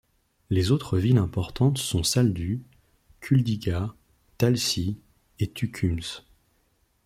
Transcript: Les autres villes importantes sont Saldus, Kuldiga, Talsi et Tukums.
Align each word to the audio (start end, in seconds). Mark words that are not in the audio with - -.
Les 0.49 0.71
autres 0.71 0.97
villes 0.97 1.19
importantes 1.19 1.77
sont 1.77 2.01
Saldus, 2.01 2.63
Kuldiga, 3.19 3.93
Talsi 4.39 4.99
et 5.39 5.51
Tukums. 5.51 6.23